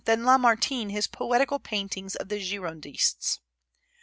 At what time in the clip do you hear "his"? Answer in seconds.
0.89-1.05